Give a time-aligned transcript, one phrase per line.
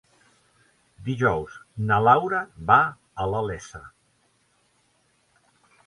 [1.09, 1.59] Dijous
[1.91, 2.39] na Laura
[2.73, 2.79] va
[3.27, 3.87] a la Iessa.